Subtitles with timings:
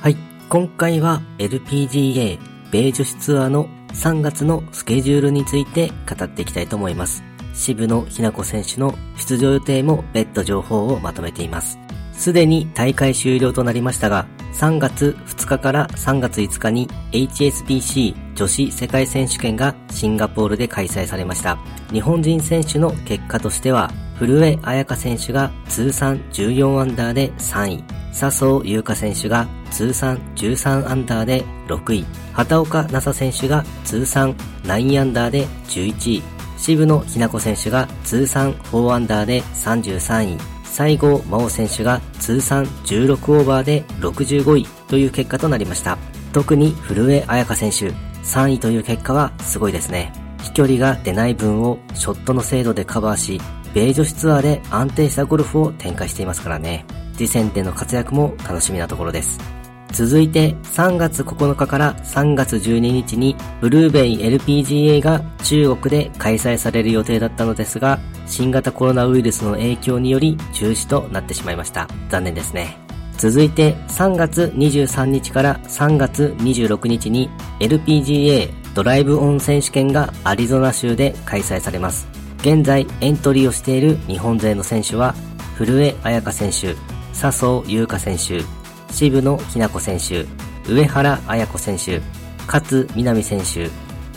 [0.00, 0.16] はい。
[0.48, 2.38] 今回は LPGA
[2.70, 7.24] 米女子ツアーの3月のスケジュールについて語っていきたいと思います。
[7.52, 11.80] 渋野日向子選手の出場予定も別途情報をまとめています。
[12.12, 21.58] すでに大会終了となりましたが、3月2日から3月5日に HSBC 女子世界選手権がシンガポールで開催されました。
[21.90, 34.34] 日本人選手の結果としては、古江彩佳選手が通算14アンダーで3位、笹生優花選手が通算13アンダーで6位、畑岡奈紗選手が通算
[34.64, 36.22] 9アンダーで11位、
[36.56, 45.98] 渋野日向子選手が通算4アンダーで33位、西郷真央選手が通算16オーバーで65位という結果となりました。
[46.32, 47.92] 特に古江彩佳選手、
[48.24, 50.12] 3位という結果はすごいですね。
[50.42, 53.40] 飛距離が出ない分をショットの精度でカバーし、
[53.74, 56.84] 米女子ツアーで安定したゴルフを展開していますからね。
[57.14, 59.57] 次戦での活躍も楽しみなところです。
[59.92, 71.88] 続いて3月9日から3月12日にブルーベイ LPGA が中国で開催される予定だったのですが新型コロナウイルスの影響により中止となってしまいました。
[72.10, 72.76] 残念ですね。
[73.16, 77.28] 続いて3月23日から3月26日に
[77.58, 82.06] LPGA ドライブオン選手権がアリゾナ州で開催されます。
[82.38, 85.16] 現在エントリーをしている日本勢の選手は
[85.56, 86.76] 古江彩佳選手、
[87.12, 88.44] 笹生優花選手、
[88.90, 90.26] 渋野日向子選手、
[90.70, 92.00] 上原彩子選手、
[92.46, 93.70] 勝みなみ選手、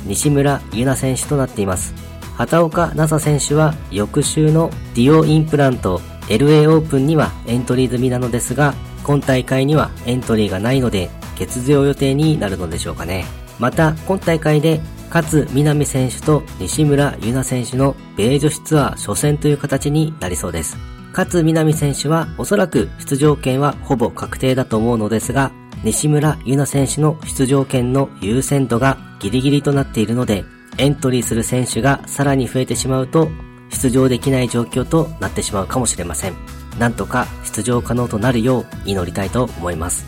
[0.06, 1.94] 西村優奈選手となっています。
[2.38, 13.26] 畑岡奈紗選手は翌週のディオインプラント LA オープンにはエントリー済みなのですが、今大会にはエントリーがないので、欠場予定になるのでしょうかね。
[13.60, 14.80] また、今大会で
[15.14, 20.78] 勝みなみ選手と西村優奈選手の米女子ツアー初戦という形になりそうです。
[21.16, 25.52] 勝みなみ選手はおそらく出場権はほぼ確定だと思うのですが、
[25.84, 30.46] 西村優奈選手の出場権の優先度がギリギリとなっているので、
[30.78, 33.30] エントリーする選手がさらに増えてしまうと、
[33.70, 36.36] 出場できない状況となってしまうかもしれません。
[36.80, 40.06] なんとか出場可能となるよう祈りたいと思います。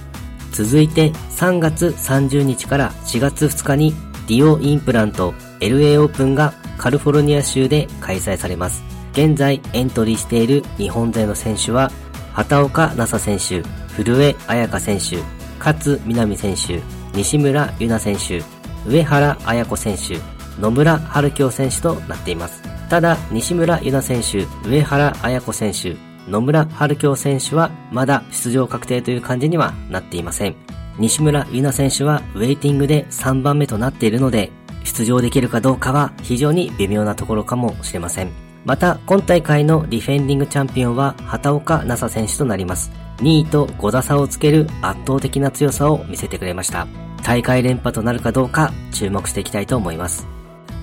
[0.51, 3.93] 続いて3月30日から4月2日に
[4.27, 8.92] ディオインプラント LA オープンがカリフォルニア州で開催されます。
[9.13, 11.91] 現在エントリーしている日本勢の選手は、
[12.33, 15.17] 畑岡奈紗選手、古江彩佳選手、
[15.59, 16.81] 勝みなみ選手、
[17.15, 18.43] 西村優奈選手、
[18.89, 20.17] 上原彩子選手、
[20.59, 22.63] 野村春京選手となっています。
[22.89, 25.95] ただ、西村優奈選手、上原彩子選手、
[26.27, 30.55] 野村春京選手はまだ出場確定という感じにはなっていません。
[30.97, 34.51] 西村優奈選手はウェイティングで3番目となっているので、
[34.83, 38.52] 出場できるかどうかは非常に微妙なところかもしれません。
[38.65, 42.91] また、今大会のディフェンディングチャンピオンは畑岡奈紗選手となります。
[43.17, 46.87] 2位と5打差をつける圧倒的な強さを見せてくれました。
[47.23, 50.27] 大会連覇となるかどうか注目していきたいと思います。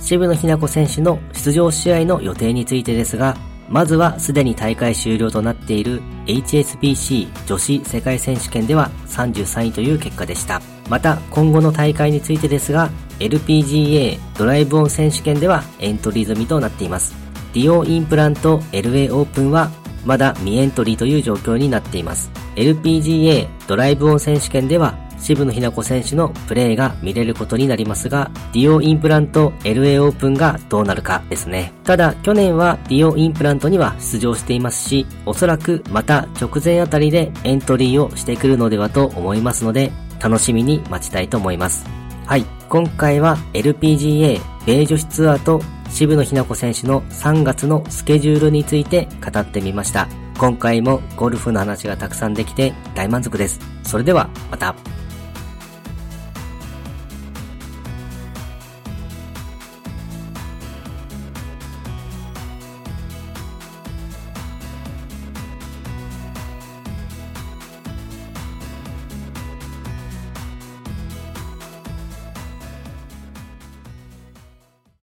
[0.00, 3.36] 渋野日向子選手の出場試合の予定についてですが、
[3.68, 10.60] まずはすでに大会終了となっている HSBC 女子世界選手権では33位という結果でした。
[10.88, 17.19] また今後の大会についてですが、LPGA ドライブオン選手権ではエントリー済みとなっています。
[17.52, 19.70] ディオインプラント LA オープンは
[20.04, 22.30] まだ未エントリーという状況になっています。
[22.56, 31.72] LPGA ドライブオン選手権では渋野日向子選手のプレーが見れることになりますが、ディオインプラント LA オープンがどうなるかですね。
[31.84, 41.84] ただ、去年は DIO Implant には出場していますし、おそらくまた直前あたりでエントリーをしてくるのではと思いますので、楽しみに待ちたいと思います。
[42.26, 50.08] はい、今回は LPGA 米女子ツアーと渋野日向子選手の3月のスケジュールについて語ってみました。
[50.38, 53.60] 今回もゴルフの話がたくさんできて大満足です。
[53.82, 54.74] それではまた。